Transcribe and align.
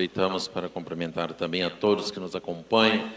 aproveitamos 0.00 0.48
para 0.48 0.66
cumprimentar 0.66 1.34
também 1.34 1.62
a 1.62 1.68
todos 1.68 2.10
que 2.10 2.18
nos 2.18 2.34
acompanham 2.34 3.12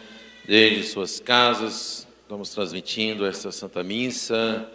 desde 0.46 0.83
suas 0.83 1.17
casas. 1.17 2.06
Estamos 2.23 2.49
transmitindo 2.49 3.25
esta 3.25 3.53
Santa 3.53 3.81
Missa 3.81 4.70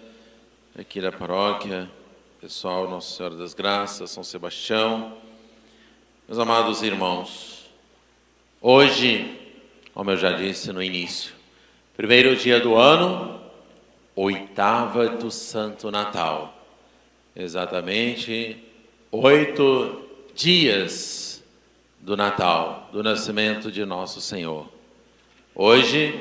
aqui 0.79 1.03
da 1.03 1.13
paróquia, 1.13 1.87
pessoal 2.41 2.89
Nossa 2.89 3.15
Senhora 3.15 3.37
das 3.37 3.53
Graças, 3.53 4.11
São 4.11 4.25
Sebastião. 4.25 5.19
Meus 6.27 6.39
amados 6.39 6.83
irmãos, 6.83 7.69
hoje, 8.59 9.39
como 9.93 10.11
eu 10.11 10.17
já 10.17 10.33
disse 10.33 10.73
no 10.73 10.83
início, 10.83 11.35
primeiro 11.95 12.35
dia 12.37 12.59
do 12.59 12.75
ano, 12.75 13.39
oitava 14.17 15.11
do 15.11 15.31
Santo 15.31 15.91
Natal. 15.91 16.57
Exatamente 17.37 18.57
oito 19.13 20.09
dias 20.35 21.18
do 22.09 22.17
Natal, 22.17 22.89
do 22.91 23.03
nascimento 23.03 23.71
de 23.71 23.85
nosso 23.85 24.19
Senhor. 24.19 24.67
Hoje 25.55 26.19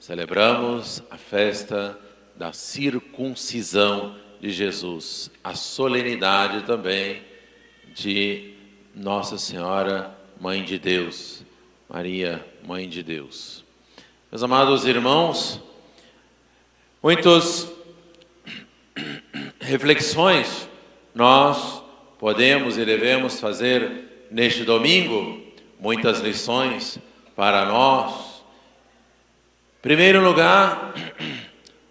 celebramos 0.00 1.02
a 1.10 1.18
festa 1.18 1.98
da 2.34 2.50
circuncisão 2.54 4.16
de 4.40 4.48
Jesus, 4.50 5.30
a 5.44 5.54
solenidade 5.54 6.62
também 6.62 7.22
de 7.94 8.54
Nossa 8.94 9.36
Senhora, 9.36 10.16
Mãe 10.40 10.64
de 10.64 10.78
Deus, 10.78 11.44
Maria, 11.90 12.42
Mãe 12.66 12.88
de 12.88 13.02
Deus. 13.02 13.62
Meus 14.32 14.42
amados 14.42 14.86
irmãos, 14.86 15.60
muitas 17.02 17.70
reflexões 19.60 20.66
nós 21.14 21.82
podemos 22.18 22.78
e 22.78 22.84
devemos 22.86 23.38
fazer 23.38 24.07
neste 24.30 24.64
domingo 24.64 25.40
muitas 25.78 26.20
lições 26.20 26.98
para 27.36 27.64
nós. 27.66 28.42
Em 29.78 29.82
primeiro 29.82 30.22
lugar, 30.22 30.92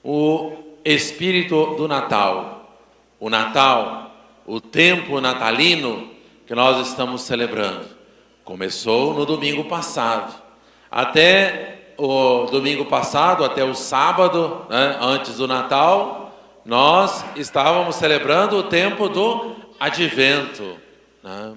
o 0.04 0.52
espírito 0.84 1.76
do 1.76 1.88
Natal. 1.88 2.80
O 3.20 3.30
Natal, 3.30 4.12
o 4.46 4.62
tempo 4.62 5.20
natalino 5.20 6.12
que 6.46 6.54
nós 6.54 6.88
estamos 6.88 7.22
celebrando. 7.22 7.86
Começou 8.44 9.14
no 9.14 9.26
domingo 9.26 9.66
passado. 9.66 10.42
Até 10.90 11.94
o 11.98 12.46
domingo 12.46 12.86
passado, 12.86 13.44
até 13.44 13.64
o 13.64 13.74
sábado, 13.74 14.66
né, 14.70 14.98
antes 15.02 15.38
do 15.38 15.48
Natal, 15.48 16.32
nós 16.64 17.26
estávamos 17.36 17.96
celebrando 17.96 18.58
o 18.58 18.64
tempo 18.64 19.10
do 19.10 19.56
advento. 19.80 20.78
Né? 21.24 21.56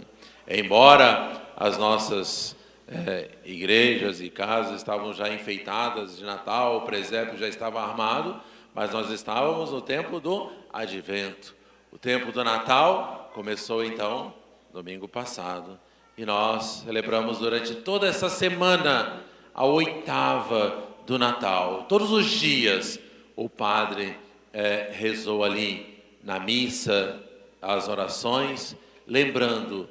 Embora 0.53 1.41
as 1.57 1.79
nossas 1.79 2.57
é, 2.89 3.29
igrejas 3.45 4.21
e 4.21 4.29
casas 4.29 4.79
estavam 4.79 5.15
já 5.15 5.29
enfeitadas 5.29 6.19
de 6.19 6.25
Natal, 6.25 6.79
o 6.79 6.81
presépio 6.81 7.39
já 7.39 7.47
estava 7.47 7.81
armado, 7.81 8.41
mas 8.75 8.91
nós 8.91 9.11
estávamos 9.11 9.71
no 9.71 9.81
tempo 9.81 10.19
do 10.19 10.51
advento. 10.73 11.55
O 11.93 11.99
tempo 11.99 12.33
do 12.33 12.43
Natal 12.43 13.31
começou 13.33 13.85
então 13.85 14.35
domingo 14.73 15.07
passado 15.07 15.79
e 16.19 16.27
nós 16.27 16.83
celebramos 16.85 17.39
durante 17.39 17.77
toda 17.77 18.09
essa 18.09 18.29
semana 18.29 19.23
a 19.55 19.65
oitava 19.65 20.83
do 21.07 21.17
Natal. 21.17 21.85
Todos 21.89 22.11
os 22.11 22.27
dias 22.27 22.99
o 23.37 23.49
padre 23.49 24.17
é, 24.53 24.91
rezou 24.93 25.45
ali 25.45 26.03
na 26.25 26.41
missa 26.41 27.21
as 27.63 27.89
orações, 27.89 28.75
lembrando 29.07 29.89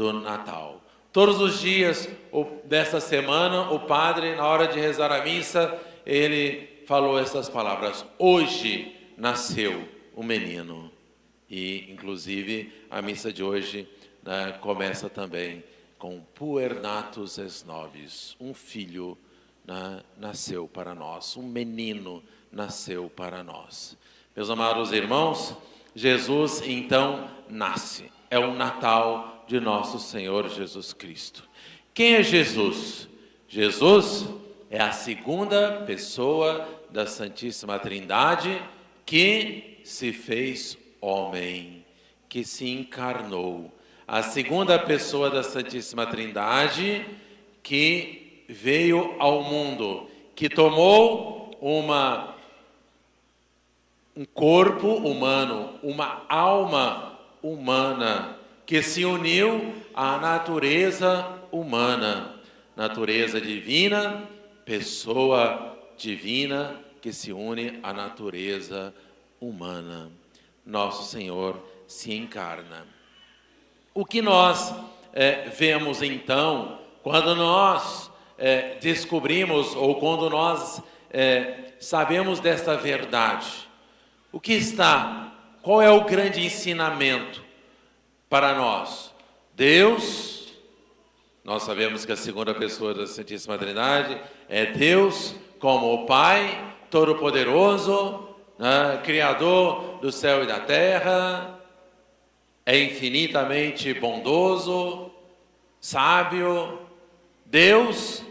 do 0.00 0.14
Natal. 0.14 0.82
Todos 1.12 1.42
os 1.42 1.60
dias 1.60 2.08
dessa 2.64 3.00
semana, 3.00 3.70
o 3.70 3.80
padre, 3.80 4.34
na 4.34 4.46
hora 4.46 4.66
de 4.66 4.80
rezar 4.80 5.12
a 5.12 5.22
missa, 5.22 5.78
ele 6.06 6.82
falou 6.86 7.18
essas 7.18 7.50
palavras: 7.50 8.06
Hoje 8.18 8.96
nasceu 9.18 9.86
o 10.16 10.22
menino. 10.22 10.90
E, 11.50 11.92
inclusive, 11.92 12.72
a 12.90 13.02
missa 13.02 13.30
de 13.30 13.42
hoje 13.42 13.86
né, 14.22 14.56
começa 14.62 15.10
também 15.10 15.62
com 15.98 16.22
Puernatus 16.34 17.36
es 17.36 17.62
nobis, 17.62 18.34
um 18.40 18.54
filho 18.54 19.18
né, 19.66 20.00
nasceu 20.16 20.66
para 20.66 20.94
nós, 20.94 21.36
um 21.36 21.42
menino 21.42 22.22
nasceu 22.50 23.10
para 23.14 23.42
nós. 23.42 23.98
Meus 24.34 24.48
amados 24.48 24.92
irmãos, 24.92 25.54
Jesus 25.94 26.62
então 26.64 27.28
nasce. 27.50 28.10
É 28.30 28.38
o 28.38 28.54
Natal 28.54 29.39
de 29.50 29.58
nosso 29.58 29.98
Senhor 29.98 30.48
Jesus 30.48 30.92
Cristo. 30.92 31.42
Quem 31.92 32.14
é 32.14 32.22
Jesus? 32.22 33.08
Jesus 33.48 34.28
é 34.70 34.80
a 34.80 34.92
segunda 34.92 35.82
pessoa 35.84 36.68
da 36.88 37.04
Santíssima 37.04 37.76
Trindade 37.76 38.62
que 39.04 39.80
se 39.82 40.12
fez 40.12 40.78
homem, 41.00 41.84
que 42.28 42.44
se 42.44 42.68
encarnou. 42.68 43.72
A 44.06 44.22
segunda 44.22 44.78
pessoa 44.78 45.28
da 45.28 45.42
Santíssima 45.42 46.06
Trindade 46.06 47.04
que 47.60 48.44
veio 48.48 49.16
ao 49.18 49.42
mundo, 49.42 50.08
que 50.36 50.48
tomou 50.48 51.58
uma 51.60 52.36
um 54.16 54.24
corpo 54.24 54.86
humano, 54.86 55.74
uma 55.82 56.24
alma 56.28 57.18
humana 57.42 58.38
que 58.70 58.84
se 58.84 59.04
uniu 59.04 59.74
à 59.92 60.16
natureza 60.16 61.42
humana, 61.50 62.36
natureza 62.76 63.40
divina, 63.40 64.22
pessoa 64.64 65.76
divina 65.98 66.80
que 67.02 67.12
se 67.12 67.32
une 67.32 67.80
à 67.82 67.92
natureza 67.92 68.94
humana. 69.40 70.12
Nosso 70.64 71.10
Senhor 71.10 71.60
se 71.88 72.14
encarna. 72.14 72.86
O 73.92 74.04
que 74.04 74.22
nós 74.22 74.72
é, 75.12 75.48
vemos 75.48 76.00
então, 76.00 76.78
quando 77.02 77.34
nós 77.34 78.08
é, 78.38 78.76
descobrimos 78.80 79.74
ou 79.74 79.96
quando 79.96 80.30
nós 80.30 80.80
é, 81.12 81.72
sabemos 81.80 82.38
desta 82.38 82.76
verdade? 82.76 83.68
O 84.30 84.38
que 84.38 84.52
está? 84.52 85.32
Qual 85.60 85.82
é 85.82 85.90
o 85.90 86.04
grande 86.04 86.40
ensinamento 86.40 87.49
para 88.30 88.54
nós? 88.54 89.12
Deus, 89.54 90.54
nós 91.44 91.64
sabemos 91.64 92.06
que 92.06 92.12
a 92.12 92.16
segunda 92.16 92.54
pessoa 92.54 92.94
da 92.94 93.06
Santíssima 93.06 93.58
Trindade 93.58 94.18
é 94.48 94.64
Deus 94.64 95.34
como 95.58 95.92
o 95.92 96.06
Pai 96.06 96.74
Todo-Poderoso, 96.90 98.26
né, 98.58 98.98
Criador 99.04 99.98
do 100.00 100.10
céu 100.10 100.42
e 100.42 100.46
da 100.46 100.60
terra, 100.60 101.60
é 102.64 102.78
infinitamente 102.78 103.92
bondoso, 103.92 105.10
sábio, 105.78 106.78
Deus, 107.44 108.24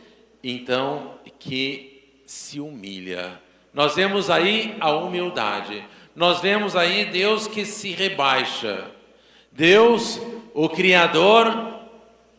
então, 0.43 1.19
que 1.37 2.23
se 2.25 2.59
humilha 2.59 3.39
nós 3.73 3.95
vemos 3.95 4.29
aí 4.29 4.75
a 4.79 4.91
humildade. 4.91 5.83
Nós 6.15 6.41
vemos 6.41 6.75
aí 6.75 7.05
Deus 7.05 7.47
que 7.47 7.65
se 7.65 7.91
rebaixa. 7.91 8.91
Deus, 9.51 10.21
o 10.53 10.69
Criador, 10.69 11.79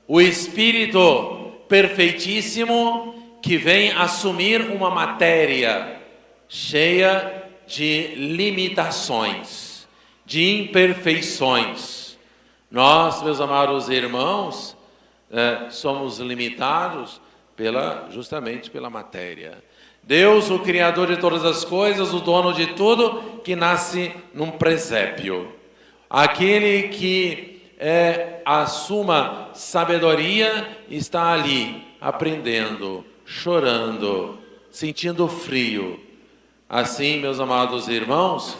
o 0.06 0.20
Espírito 0.20 1.52
perfeitíssimo 1.68 3.38
que 3.42 3.56
vem 3.56 3.92
assumir 3.92 4.60
uma 4.60 4.90
matéria 4.90 6.00
cheia 6.48 7.44
de 7.66 8.08
limitações, 8.16 9.88
de 10.26 10.60
imperfeições. 10.60 12.18
Nós, 12.70 13.22
meus 13.22 13.40
amados 13.40 13.88
irmãos, 13.88 14.76
é, 15.30 15.70
somos 15.70 16.18
limitados 16.18 17.20
pela, 17.54 18.08
justamente 18.10 18.70
pela 18.70 18.90
matéria. 18.90 19.62
Deus, 20.02 20.50
o 20.50 20.58
Criador 20.58 21.06
de 21.06 21.18
todas 21.18 21.44
as 21.44 21.64
coisas, 21.64 22.12
o 22.12 22.20
dono 22.20 22.52
de 22.52 22.68
tudo, 22.68 23.40
que 23.44 23.54
nasce 23.54 24.12
num 24.34 24.50
presépio. 24.50 25.52
Aquele 26.12 26.88
que 26.88 27.62
é 27.78 28.42
a 28.44 28.66
suma 28.66 29.50
sabedoria 29.54 30.76
está 30.90 31.32
ali, 31.32 31.84
aprendendo, 32.00 33.04
chorando, 33.24 34.36
sentindo 34.72 35.28
frio. 35.28 36.00
Assim, 36.68 37.20
meus 37.20 37.38
amados 37.38 37.86
irmãos, 37.86 38.58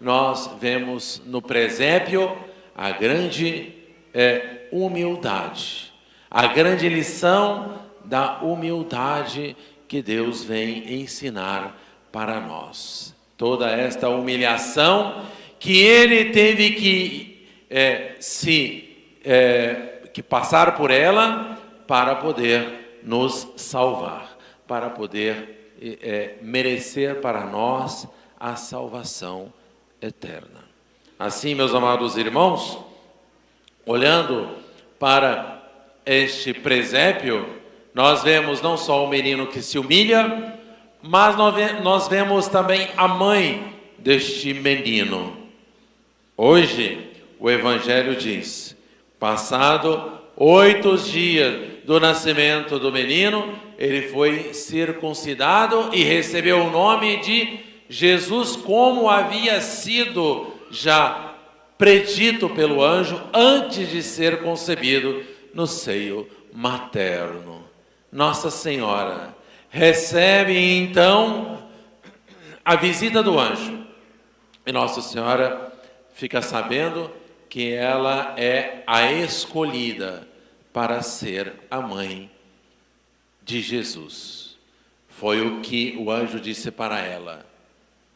nós 0.00 0.50
vemos 0.58 1.20
no 1.26 1.42
presépio 1.42 2.34
a 2.74 2.92
grande 2.92 3.74
é, 4.14 4.66
humildade, 4.72 5.92
a 6.30 6.46
grande 6.46 6.88
lição 6.88 7.78
da 8.06 8.38
humildade 8.40 9.54
que 9.86 10.00
Deus 10.00 10.42
vem 10.42 10.94
ensinar 11.02 11.78
para 12.10 12.40
nós. 12.40 13.14
Toda 13.36 13.70
esta 13.70 14.08
humilhação 14.08 15.26
que 15.58 15.80
ele 15.80 16.26
teve 16.26 16.70
que 16.70 17.48
é, 17.68 18.14
se 18.20 19.16
é, 19.24 20.08
que 20.12 20.22
passar 20.22 20.76
por 20.76 20.90
ela 20.90 21.58
para 21.86 22.14
poder 22.16 23.00
nos 23.02 23.48
salvar, 23.56 24.36
para 24.66 24.90
poder 24.90 25.74
é, 26.02 26.34
merecer 26.40 27.16
para 27.20 27.44
nós 27.44 28.06
a 28.38 28.56
salvação 28.56 29.52
eterna. 30.00 30.64
Assim, 31.18 31.54
meus 31.54 31.74
amados 31.74 32.16
irmãos, 32.16 32.78
olhando 33.84 34.50
para 34.98 35.62
este 36.04 36.52
presépio, 36.52 37.48
nós 37.94 38.22
vemos 38.22 38.60
não 38.60 38.76
só 38.76 39.04
o 39.04 39.08
menino 39.08 39.46
que 39.46 39.62
se 39.62 39.78
humilha, 39.78 40.58
mas 41.02 41.36
nós 41.82 42.08
vemos 42.08 42.48
também 42.48 42.88
a 42.96 43.08
mãe 43.08 43.74
deste 43.98 44.52
menino. 44.52 45.45
Hoje, 46.36 47.12
o 47.40 47.50
Evangelho 47.50 48.14
diz: 48.14 48.76
passado 49.18 50.20
oito 50.36 50.98
dias 50.98 51.84
do 51.84 51.98
nascimento 51.98 52.78
do 52.78 52.92
menino, 52.92 53.58
ele 53.78 54.08
foi 54.08 54.52
circuncidado 54.52 55.88
e 55.94 56.04
recebeu 56.04 56.64
o 56.64 56.70
nome 56.70 57.16
de 57.18 57.60
Jesus, 57.88 58.54
como 58.54 59.08
havia 59.08 59.62
sido 59.62 60.52
já 60.70 61.34
predito 61.78 62.50
pelo 62.50 62.84
anjo 62.84 63.18
antes 63.32 63.90
de 63.90 64.02
ser 64.02 64.42
concebido 64.42 65.22
no 65.54 65.66
seio 65.66 66.28
materno. 66.52 67.64
Nossa 68.12 68.50
Senhora 68.50 69.34
recebe 69.70 70.58
então 70.58 71.66
a 72.62 72.76
visita 72.76 73.22
do 73.22 73.38
anjo. 73.38 73.86
E 74.66 74.72
Nossa 74.72 75.00
Senhora 75.00 75.72
fica 76.16 76.40
sabendo 76.40 77.12
que 77.46 77.72
ela 77.72 78.34
é 78.38 78.82
a 78.86 79.12
escolhida 79.12 80.26
para 80.72 81.02
ser 81.02 81.52
a 81.70 81.80
mãe 81.80 82.30
de 83.42 83.60
Jesus. 83.60 84.56
Foi 85.08 85.46
o 85.46 85.60
que 85.60 85.94
o 85.98 86.10
anjo 86.10 86.40
disse 86.40 86.70
para 86.70 86.98
ela: 87.00 87.46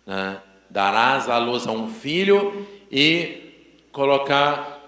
né? 0.06 0.40
darás 0.68 1.28
à 1.28 1.36
luz 1.36 1.66
a 1.66 1.72
um 1.72 1.92
filho 1.92 2.66
e 2.90 3.76
colocar, 3.92 4.80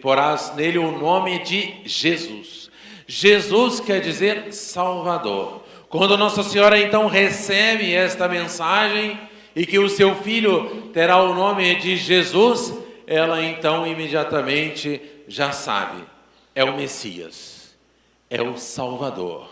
porás 0.00 0.54
nele 0.56 0.78
o 0.78 0.98
nome 0.98 1.40
de 1.40 1.74
Jesus. 1.84 2.70
Jesus 3.06 3.80
quer 3.80 4.00
dizer 4.00 4.52
Salvador. 4.52 5.62
Quando 5.90 6.16
Nossa 6.16 6.42
Senhora 6.42 6.78
então 6.78 7.06
recebe 7.06 7.92
esta 7.92 8.26
mensagem 8.28 9.18
e 9.54 9.66
que 9.66 9.78
o 9.78 9.88
seu 9.88 10.14
filho 10.16 10.90
terá 10.92 11.22
o 11.22 11.34
nome 11.34 11.74
de 11.76 11.96
Jesus, 11.96 12.74
ela 13.06 13.42
então 13.42 13.86
imediatamente 13.86 15.00
já 15.26 15.52
sabe: 15.52 16.04
é 16.54 16.64
o 16.64 16.76
Messias, 16.76 17.76
é 18.28 18.40
o 18.40 18.56
Salvador, 18.56 19.48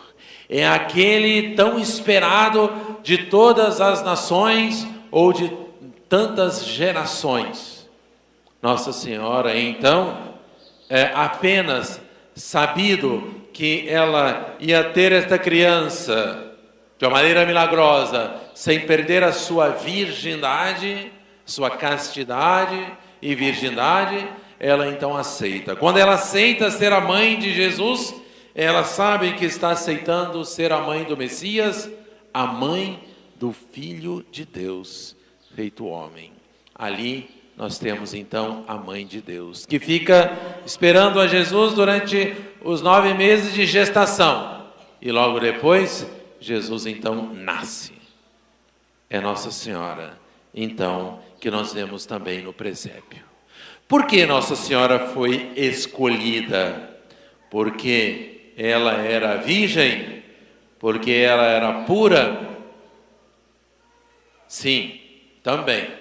é 0.49 0.67
aquele 0.67 1.55
tão 1.55 1.79
esperado 1.79 2.71
de 3.03 3.19
todas 3.27 3.81
as 3.81 4.03
nações 4.03 4.87
ou 5.11 5.33
de 5.33 5.51
tantas 6.09 6.65
gerações. 6.65 7.89
Nossa 8.63 8.93
Senhora 8.93 9.59
então 9.59 10.35
é 10.89 11.11
apenas 11.15 12.01
sabido 12.35 13.39
que 13.53 13.89
ela 13.89 14.57
ia 14.61 14.85
ter 14.85 15.13
esta 15.13 15.39
criança 15.39 16.48
de 16.99 17.05
uma 17.05 17.13
maneira 17.13 17.47
milagrosa, 17.47 18.35
sem 18.55 18.81
perder 18.81 19.23
a 19.23 19.33
sua 19.33 19.69
virgindade, 19.69 21.13
sua 21.47 21.71
castidade 21.71 22.93
e 23.23 23.35
virgindade, 23.35 24.29
ela 24.59 24.89
então 24.89 25.17
aceita. 25.17 25.77
Quando 25.77 25.99
ela 25.99 26.15
aceita 26.15 26.71
ser 26.71 26.93
a 26.93 27.01
mãe 27.01 27.39
de 27.39 27.55
Jesus, 27.55 28.15
ela 28.55 28.83
sabe 28.83 29.35
que 29.35 29.45
está 29.45 29.71
aceitando 29.71 30.45
ser 30.45 30.73
a 30.73 30.81
mãe 30.81 31.05
do 31.05 31.17
Messias, 31.17 31.89
a 32.35 32.45
mãe 32.45 33.01
do 33.37 33.53
Filho 33.53 34.27
de 34.33 34.45
Deus, 34.45 35.15
feito 35.55 35.87
homem. 35.87 36.33
Ali 36.75 37.31
nós 37.57 37.79
temos 37.79 38.13
então 38.15 38.65
a 38.67 38.75
mãe 38.75 39.07
de 39.07 39.21
Deus, 39.21 39.65
que 39.65 39.79
fica 39.79 40.37
esperando 40.67 41.21
a 41.21 41.29
Jesus 41.29 41.75
durante 41.75 42.35
os 42.63 42.83
nove 42.83 43.15
meses 43.15 43.55
de 43.55 43.65
gestação. 43.65 44.67
E 45.01 45.13
logo 45.13 45.39
depois, 45.39 46.05
Jesus 46.41 46.87
então 46.87 47.33
nasce. 47.35 47.93
É 49.11 49.21
Nossa 49.21 49.51
Senhora, 49.51 50.19
então, 50.55 51.21
que 51.41 51.51
nós 51.51 51.73
vemos 51.73 52.05
também 52.05 52.43
no 52.43 52.53
presépio. 52.53 53.25
Por 53.87 54.07
que 54.07 54.27
Nossa 54.27 54.55
Senhora 54.55 55.09
foi 55.09 55.53
escolhida? 55.57 56.99
Porque 57.51 58.53
ela 58.57 58.95
era 58.95 59.37
virgem? 59.37 60.23
Porque 60.79 61.11
ela 61.11 61.47
era 61.47 61.85
pura? 61.85 62.49
Sim, 64.47 65.01
também 65.43 65.99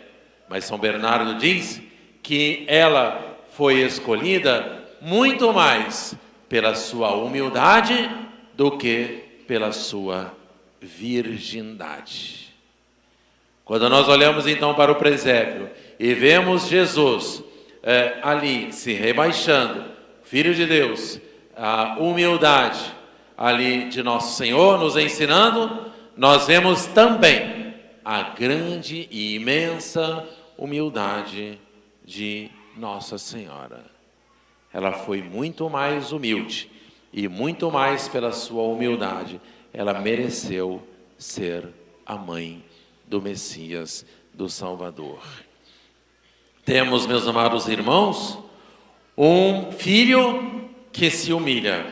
mas 0.50 0.66
São 0.66 0.78
Bernardo 0.78 1.36
diz 1.36 1.81
que 2.24 2.63
ela 2.68 3.38
foi 3.51 3.81
escolhida 3.81 4.86
muito 5.01 5.51
mais 5.54 6.16
pela 6.48 6.75
sua 6.75 7.13
humildade 7.16 8.10
do 8.54 8.78
que 8.78 9.25
pela 9.48 9.72
sua 9.72 10.34
virgindade. 10.82 12.54
Quando 13.64 13.90
nós 13.90 14.08
olhamos 14.08 14.46
então 14.46 14.74
para 14.76 14.92
o 14.92 14.96
presépio 14.96 15.70
e 16.00 16.14
vemos 16.14 16.68
Jesus 16.68 17.44
é, 17.82 18.20
ali 18.22 18.72
se 18.72 18.94
rebaixando, 18.94 19.86
Filho 20.24 20.54
de 20.54 20.66
Deus, 20.66 21.20
a 21.56 21.98
humildade 22.00 22.94
ali 23.38 23.88
de 23.88 24.04
nosso 24.04 24.36
Senhor 24.36 24.78
nos 24.78 24.98
ensinando, 24.98 25.92
nós 26.16 26.48
vemos 26.48 26.86
também 26.88 27.74
a 28.04 28.24
grande 28.24 29.08
e 29.10 29.36
imensa 29.36 30.28
humildade 30.58 31.60
de 32.04 32.50
Nossa 32.76 33.18
Senhora. 33.18 33.86
Ela 34.74 34.92
foi 34.92 35.22
muito 35.22 35.70
mais 35.70 36.12
humilde 36.12 36.70
e 37.12 37.27
muito 37.27 37.71
mais 37.71 38.07
pela 38.07 38.31
sua 38.31 38.63
humildade, 38.63 39.42
ela 39.74 40.00
mereceu 40.00 40.81
ser 41.18 41.68
a 42.06 42.15
mãe 42.15 42.63
do 43.06 43.21
Messias, 43.21 44.06
do 44.33 44.50
Salvador. 44.50 45.19
Temos, 46.63 47.06
meus 47.06 47.27
amados 47.27 47.68
irmãos, 47.68 48.38
um 49.18 49.71
filho 49.71 50.69
que 50.92 51.09
se 51.09 51.31
humilha. 51.31 51.86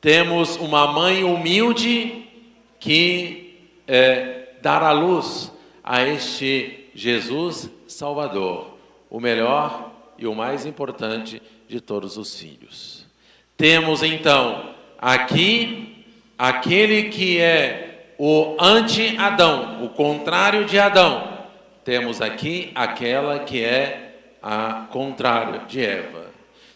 Temos 0.00 0.56
uma 0.56 0.92
mãe 0.92 1.24
humilde 1.24 2.26
que 2.78 3.70
é, 3.86 4.56
dará 4.60 4.92
luz 4.92 5.50
a 5.82 6.02
este 6.02 6.90
Jesus 6.94 7.70
Salvador, 7.86 8.76
o 9.10 9.18
melhor 9.18 9.92
e 10.18 10.26
o 10.26 10.34
mais 10.34 10.66
importante 10.66 11.40
de 11.68 11.80
todos 11.80 12.16
os 12.16 12.38
filhos. 12.38 13.03
Temos 13.56 14.02
então 14.02 14.70
aqui 14.98 16.04
aquele 16.36 17.04
que 17.04 17.40
é 17.40 18.14
o 18.18 18.56
anti-Adão, 18.60 19.84
o 19.84 19.88
contrário 19.90 20.64
de 20.64 20.78
Adão. 20.78 21.28
Temos 21.84 22.20
aqui 22.20 22.72
aquela 22.74 23.40
que 23.40 23.62
é 23.62 24.16
a 24.42 24.86
contrário 24.90 25.66
de 25.66 25.84
Eva. 25.84 26.26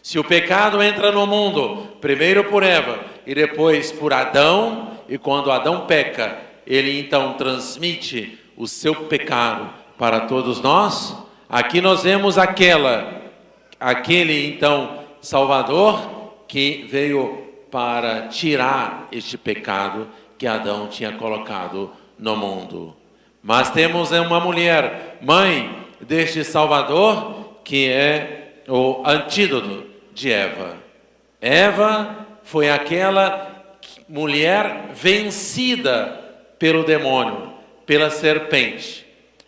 Se 0.01 0.17
o 0.17 0.23
pecado 0.23 0.81
entra 0.81 1.11
no 1.11 1.27
mundo, 1.27 1.97
primeiro 1.99 2.45
por 2.45 2.63
Eva 2.63 2.99
e 3.27 3.35
depois 3.35 3.91
por 3.91 4.13
Adão, 4.13 4.91
e 5.07 5.17
quando 5.17 5.51
Adão 5.51 5.85
peca, 5.85 6.37
ele 6.65 6.99
então 6.99 7.33
transmite 7.33 8.39
o 8.55 8.67
seu 8.67 8.95
pecado 8.95 9.69
para 9.97 10.21
todos 10.21 10.61
nós. 10.61 11.15
Aqui 11.49 11.81
nós 11.81 12.03
vemos 12.03 12.37
aquela, 12.37 13.21
aquele 13.79 14.47
então 14.47 14.99
Salvador 15.21 16.18
que 16.49 16.87
veio 16.89 17.47
para 17.71 18.27
tirar 18.27 19.07
este 19.11 19.37
pecado 19.37 20.07
que 20.37 20.47
Adão 20.47 20.87
tinha 20.87 21.11
colocado 21.13 21.91
no 22.17 22.35
mundo. 22.35 22.95
Mas 23.41 23.69
temos 23.69 24.11
uma 24.11 24.39
mulher, 24.39 25.19
mãe 25.21 25.87
deste 26.01 26.43
Salvador, 26.43 27.59
que 27.63 27.87
é 27.87 28.63
o 28.67 29.03
antídoto 29.05 29.85
de 30.13 30.31
Eva. 30.31 30.75
Eva 31.39 32.27
foi 32.43 32.69
aquela 32.69 33.77
mulher 34.07 34.89
vencida 34.91 36.19
pelo 36.57 36.83
demônio, 36.83 37.53
pela 37.85 38.09
serpente. 38.09 39.05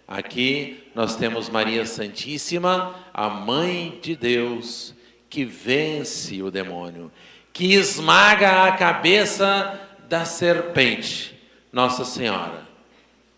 Aqui 0.07 0.83
nós 0.93 1.15
temos 1.15 1.49
Maria 1.49 1.85
Santíssima, 1.85 2.95
a 3.13 3.27
mãe 3.27 3.97
de 4.01 4.15
Deus, 4.15 4.93
que 5.31 5.43
vence 5.43 6.43
o 6.43 6.51
demônio, 6.51 7.11
que 7.51 7.73
esmaga 7.73 8.65
a 8.65 8.71
cabeça 8.73 9.79
da 10.07 10.25
serpente. 10.25 11.35
Nossa 11.73 12.05
Senhora 12.05 12.69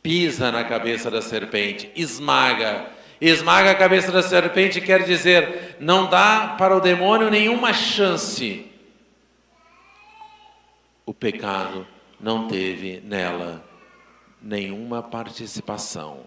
pisa 0.03 0.51
na 0.51 0.65
cabeça 0.65 1.09
da 1.09 1.21
serpente, 1.21 1.89
esmaga. 1.95 2.91
Esmaga 3.21 3.71
a 3.71 3.75
cabeça 3.75 4.11
da 4.11 4.21
serpente 4.21 4.81
quer 4.81 5.03
dizer, 5.03 5.77
não 5.79 6.09
dá 6.09 6.55
para 6.57 6.75
o 6.75 6.81
demônio 6.81 7.31
nenhuma 7.31 7.71
chance. 7.71 8.69
O 11.05 11.13
pecado 11.13 11.87
não 12.19 12.49
teve 12.49 13.01
nela 13.05 13.63
nenhuma 14.41 15.01
participação. 15.01 16.25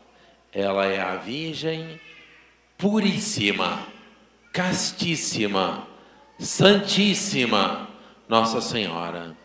Ela 0.50 0.86
é 0.86 0.98
a 0.98 1.16
Virgem 1.16 2.00
puríssima, 2.78 3.86
castíssima, 4.56 5.86
santíssima, 6.38 7.90
Nossa 8.26 8.62
Senhora, 8.62 9.36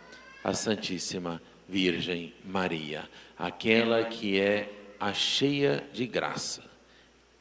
a 0.41 0.53
Santíssima 0.53 1.41
Virgem 1.67 2.33
Maria, 2.45 3.09
aquela 3.37 4.05
que 4.05 4.39
é 4.39 4.71
a 4.97 5.11
cheia 5.11 5.85
de 5.91 6.07
graça. 6.07 6.63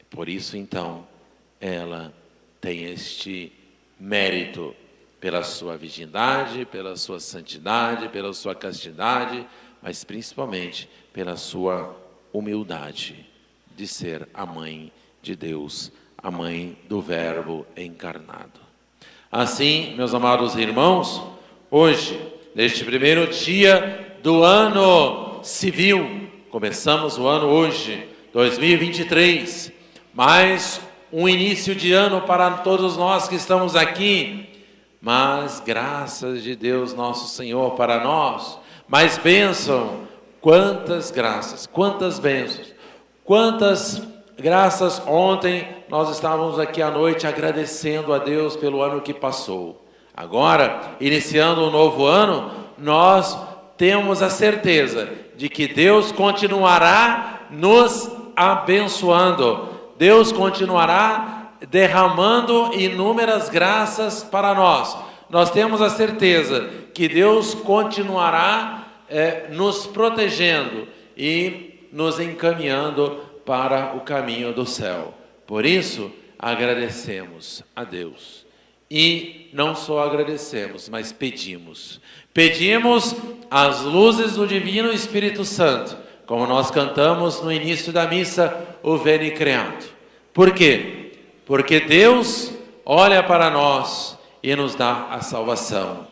Por 0.09 0.27
isso, 0.27 0.57
então, 0.57 1.07
ela 1.61 2.13
tem 2.59 2.83
este 2.83 3.53
mérito 3.97 4.75
pela 5.21 5.41
sua 5.41 5.77
virgindade, 5.77 6.65
pela 6.65 6.97
sua 6.97 7.21
santidade, 7.21 8.09
pela 8.09 8.33
sua 8.33 8.53
castidade, 8.53 9.47
mas 9.81 10.03
principalmente 10.03 10.89
pela 11.13 11.37
sua 11.37 11.97
humildade 12.33 13.25
de 13.77 13.87
ser 13.87 14.27
a 14.33 14.45
mãe 14.45 14.91
de 15.21 15.37
Deus, 15.37 15.89
a 16.23 16.29
mãe 16.29 16.77
do 16.87 17.01
Verbo 17.01 17.65
encarnado. 17.75 18.59
Assim, 19.31 19.95
meus 19.95 20.13
amados 20.13 20.55
irmãos, 20.55 21.23
hoje, 21.69 22.19
neste 22.53 22.85
primeiro 22.85 23.27
dia 23.27 24.17
do 24.21 24.43
ano 24.43 25.39
civil, 25.41 26.29
começamos 26.51 27.17
o 27.17 27.25
ano 27.27 27.47
hoje, 27.47 28.07
2023, 28.33 29.71
mais 30.13 30.79
um 31.11 31.27
início 31.27 31.73
de 31.73 31.91
ano 31.91 32.21
para 32.21 32.51
todos 32.57 32.95
nós 32.97 33.27
que 33.27 33.35
estamos 33.35 33.75
aqui, 33.75 34.47
mas 35.01 35.59
graças 35.59 36.43
de 36.43 36.55
Deus 36.55 36.93
nosso 36.93 37.35
Senhor 37.35 37.71
para 37.71 38.03
nós, 38.03 38.59
mais 38.87 39.17
bênção, 39.17 40.01
quantas 40.39 41.09
graças, 41.09 41.65
quantas 41.65 42.19
bênçãos, 42.19 42.75
quantas 43.23 44.03
graças 44.37 45.01
ontem 45.07 45.80
nós 45.91 46.09
estávamos 46.09 46.57
aqui 46.57 46.81
à 46.81 46.89
noite 46.89 47.27
agradecendo 47.27 48.13
a 48.13 48.17
Deus 48.17 48.55
pelo 48.55 48.81
ano 48.81 49.01
que 49.01 49.13
passou. 49.13 49.85
Agora, 50.15 50.95
iniciando 51.01 51.65
um 51.65 51.69
novo 51.69 52.05
ano, 52.05 52.49
nós 52.77 53.37
temos 53.75 54.21
a 54.21 54.29
certeza 54.29 55.09
de 55.35 55.49
que 55.49 55.67
Deus 55.67 56.09
continuará 56.13 57.41
nos 57.51 58.09
abençoando. 58.37 59.67
Deus 59.97 60.31
continuará 60.31 61.55
derramando 61.69 62.73
inúmeras 62.73 63.49
graças 63.49 64.23
para 64.23 64.53
nós. 64.53 64.97
Nós 65.29 65.51
temos 65.51 65.81
a 65.81 65.89
certeza 65.89 66.69
que 66.93 67.09
Deus 67.09 67.53
continuará 67.53 68.87
é, 69.09 69.49
nos 69.49 69.87
protegendo 69.87 70.87
e 71.17 71.89
nos 71.91 72.17
encaminhando 72.17 73.19
para 73.45 73.93
o 73.97 73.99
caminho 73.99 74.53
do 74.53 74.65
céu. 74.65 75.15
Por 75.51 75.65
isso, 75.65 76.09
agradecemos 76.39 77.61
a 77.75 77.83
Deus. 77.83 78.45
E 78.89 79.49
não 79.51 79.75
só 79.75 80.01
agradecemos, 80.01 80.87
mas 80.87 81.11
pedimos. 81.11 81.99
Pedimos 82.33 83.13
as 83.49 83.81
luzes 83.81 84.35
do 84.35 84.47
Divino 84.47 84.93
Espírito 84.93 85.43
Santo, 85.43 85.97
como 86.25 86.47
nós 86.47 86.71
cantamos 86.71 87.41
no 87.41 87.51
início 87.51 87.91
da 87.91 88.07
missa, 88.07 88.65
o 88.81 88.95
Veni 88.95 89.31
Creato. 89.31 89.87
Por 90.33 90.53
quê? 90.53 91.17
Porque 91.45 91.81
Deus 91.81 92.53
olha 92.85 93.21
para 93.21 93.49
nós 93.49 94.17
e 94.41 94.55
nos 94.55 94.73
dá 94.73 95.07
a 95.09 95.19
salvação. 95.19 96.07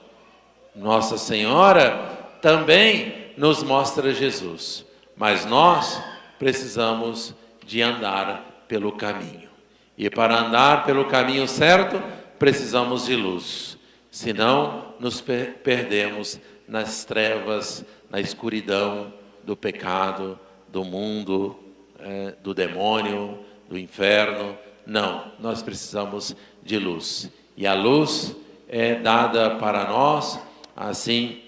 Nossa 0.76 1.18
Senhora 1.18 1.96
também 2.42 3.32
nos 3.38 3.64
mostra 3.64 4.14
Jesus, 4.14 4.86
mas 5.16 5.46
nós 5.46 5.98
precisamos 6.38 7.34
de 7.66 7.82
andar 7.82 8.49
pelo 8.70 8.94
caminho. 8.94 9.50
E 9.98 10.10
para 10.10 10.40
andar 10.40 10.86
pelo 10.86 11.04
caminho 11.06 11.46
certo, 11.46 12.02
precisamos 12.38 13.06
de 13.06 13.16
luz. 13.18 13.78
Senão, 14.10 14.94
nos 15.00 15.20
per 15.20 15.56
perdemos 15.62 16.40
nas 16.66 17.04
trevas, 17.04 17.84
na 18.10 18.22
escuridão 18.22 19.12
do 19.44 19.58
pecado, 19.58 20.40
do 20.70 20.86
mundo, 20.86 21.60
é, 22.00 22.36
do 22.42 22.54
demônio, 22.54 23.40
do 23.68 23.78
inferno. 23.78 24.58
Não, 24.86 25.32
nós 25.40 25.62
precisamos 25.62 26.36
de 26.64 26.78
luz. 26.78 27.30
E 27.58 27.68
a 27.68 27.74
luz 27.74 28.36
é 28.70 28.96
dada 28.96 29.56
para 29.56 29.90
nós, 29.90 30.40
assim, 30.76 31.42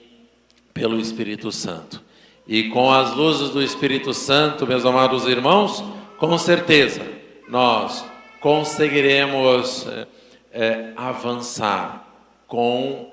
pelo 0.73 0.99
Espírito 0.99 1.51
Santo. 1.51 2.03
E 2.47 2.69
com 2.69 2.91
as 2.91 3.15
luzes 3.15 3.51
do 3.51 3.61
Espírito 3.61 4.13
Santo, 4.13 4.67
meus 4.67 4.85
amados 4.85 5.25
irmãos, 5.25 5.83
com 6.21 6.37
certeza 6.37 7.01
nós 7.49 8.05
conseguiremos 8.39 9.87
é, 10.53 10.93
avançar 10.95 12.07
com 12.45 13.11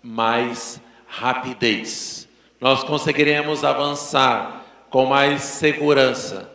mais 0.00 0.80
rapidez. 1.04 2.28
Nós 2.60 2.84
conseguiremos 2.84 3.64
avançar 3.64 4.86
com 4.88 5.04
mais 5.04 5.42
segurança 5.42 6.48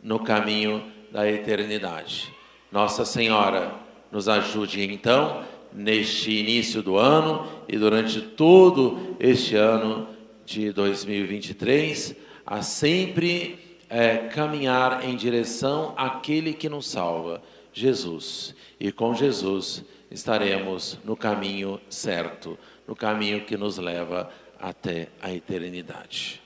no 0.00 0.20
caminho 0.20 0.84
da 1.10 1.28
eternidade. 1.28 2.32
Nossa 2.70 3.04
Senhora 3.04 3.74
nos 4.12 4.28
ajude 4.28 4.80
então 4.84 5.42
neste 5.72 6.30
início 6.30 6.84
do 6.84 6.96
ano 6.96 7.48
e 7.68 7.76
durante 7.76 8.20
todo 8.20 9.16
este 9.18 9.56
ano 9.56 10.06
de 10.46 10.70
2023 10.70 12.14
a 12.46 12.62
sempre 12.62 13.61
é, 13.92 14.16
caminhar 14.28 15.04
em 15.04 15.14
direção 15.14 15.92
àquele 15.98 16.54
que 16.54 16.66
nos 16.66 16.86
salva, 16.86 17.42
Jesus. 17.74 18.54
E 18.80 18.90
com 18.90 19.14
Jesus 19.14 19.84
estaremos 20.10 20.98
no 21.04 21.14
caminho 21.14 21.78
certo, 21.90 22.58
no 22.88 22.96
caminho 22.96 23.44
que 23.44 23.54
nos 23.54 23.76
leva 23.76 24.30
até 24.58 25.08
a 25.20 25.30
eternidade. 25.30 26.40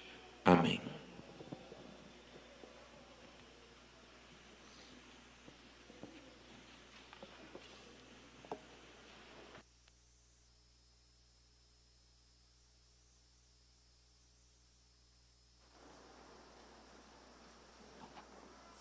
Amém. 0.45 0.81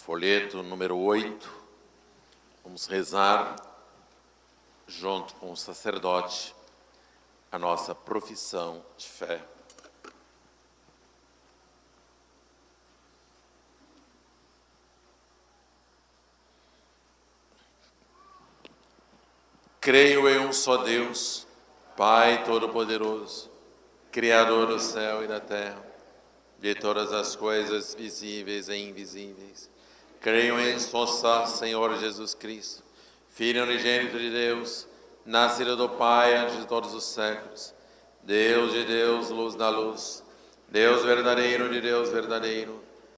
Folheto 0.05 0.61
número 0.61 0.95
8. 0.95 1.49
Vamos 2.63 2.85
rezar 2.85 3.55
junto 4.85 5.33
com 5.33 5.51
o 5.51 5.57
sacerdote 5.57 6.55
a 7.51 7.57
nossa 7.57 7.95
profissão 7.95 8.85
de 8.95 9.07
fé. 9.07 9.41
Creio 19.81 20.29
em 20.29 20.37
um 20.37 20.53
só 20.53 20.83
Deus, 20.83 21.47
Pai 21.97 22.43
Todo-Poderoso, 22.43 23.49
Criador 24.11 24.67
do 24.67 24.79
céu 24.79 25.23
e 25.23 25.27
da 25.27 25.39
terra, 25.39 25.83
de 26.59 26.75
todas 26.75 27.11
as 27.11 27.35
coisas 27.35 27.95
visíveis 27.95 28.69
e 28.69 28.75
invisíveis 28.75 29.73
Creio 30.21 30.59
em 30.59 30.79
Sossa, 30.79 31.45
Senhor 31.47 31.97
Jesus 31.97 32.33
Cristo, 32.33 32.83
Filho 33.29 33.63
unigênito 33.63 34.17
de 34.17 34.29
Deus, 34.29 34.87
nascido 35.25 35.75
do 35.75 35.89
Pai 35.89 36.35
antes 36.35 36.57
de 36.57 36.65
todos 36.67 36.93
os 36.93 37.03
séculos, 37.03 37.73
Deus 38.23 38.71
de 38.71 38.85
Deus, 38.85 39.29
luz 39.29 39.55
da 39.55 39.69
luz, 39.69 40.23
Deus 40.69 41.03
verdadeiro 41.03 41.69
de 41.69 41.81
Deus 41.81 42.09
verdadeiro, 42.09 42.83